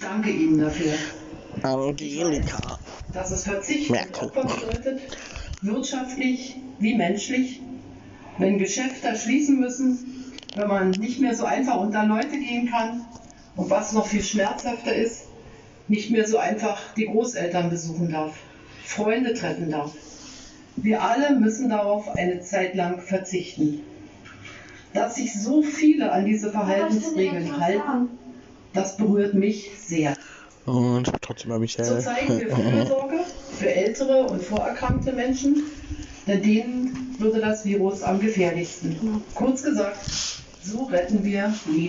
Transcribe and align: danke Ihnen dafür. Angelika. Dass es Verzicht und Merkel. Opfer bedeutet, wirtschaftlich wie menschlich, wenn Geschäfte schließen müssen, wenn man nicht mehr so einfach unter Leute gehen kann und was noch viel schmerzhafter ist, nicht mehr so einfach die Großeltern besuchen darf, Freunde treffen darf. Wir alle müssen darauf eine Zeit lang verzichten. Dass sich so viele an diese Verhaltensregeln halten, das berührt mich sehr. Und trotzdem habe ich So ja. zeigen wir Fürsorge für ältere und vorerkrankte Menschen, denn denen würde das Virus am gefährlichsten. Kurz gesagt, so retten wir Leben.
danke 0.00 0.30
Ihnen 0.30 0.58
dafür. 0.58 0.92
Angelika. 1.62 2.78
Dass 3.12 3.30
es 3.30 3.44
Verzicht 3.44 3.90
und 3.90 3.96
Merkel. 3.96 4.28
Opfer 4.28 4.42
bedeutet, 4.44 5.00
wirtschaftlich 5.62 6.56
wie 6.78 6.94
menschlich, 6.94 7.60
wenn 8.38 8.58
Geschäfte 8.58 9.14
schließen 9.16 9.60
müssen, 9.60 10.32
wenn 10.56 10.68
man 10.68 10.90
nicht 10.90 11.20
mehr 11.20 11.34
so 11.34 11.44
einfach 11.44 11.80
unter 11.80 12.04
Leute 12.06 12.38
gehen 12.38 12.70
kann 12.70 13.04
und 13.56 13.70
was 13.70 13.92
noch 13.92 14.06
viel 14.06 14.22
schmerzhafter 14.22 14.94
ist, 14.94 15.24
nicht 15.88 16.10
mehr 16.10 16.26
so 16.26 16.38
einfach 16.38 16.78
die 16.94 17.06
Großeltern 17.06 17.68
besuchen 17.68 18.10
darf, 18.10 18.34
Freunde 18.84 19.34
treffen 19.34 19.70
darf. 19.70 19.92
Wir 20.76 21.02
alle 21.02 21.38
müssen 21.38 21.68
darauf 21.68 22.08
eine 22.16 22.40
Zeit 22.40 22.74
lang 22.74 23.00
verzichten. 23.00 23.80
Dass 24.94 25.16
sich 25.16 25.40
so 25.40 25.62
viele 25.62 26.10
an 26.10 26.24
diese 26.24 26.50
Verhaltensregeln 26.50 27.60
halten, 27.60 28.08
das 28.72 28.96
berührt 28.96 29.34
mich 29.34 29.70
sehr. 29.76 30.14
Und 30.66 31.10
trotzdem 31.22 31.52
habe 31.52 31.64
ich 31.64 31.72
So 31.74 31.82
ja. 31.82 32.00
zeigen 32.00 32.40
wir 32.40 32.54
Fürsorge 32.54 33.20
für 33.58 33.74
ältere 33.74 34.24
und 34.24 34.42
vorerkrankte 34.42 35.12
Menschen, 35.12 35.64
denn 36.26 36.42
denen 36.42 37.16
würde 37.18 37.40
das 37.40 37.64
Virus 37.64 38.02
am 38.02 38.20
gefährlichsten. 38.20 39.22
Kurz 39.34 39.62
gesagt, 39.62 39.98
so 40.62 40.84
retten 40.84 41.24
wir 41.24 41.52
Leben. 41.66 41.88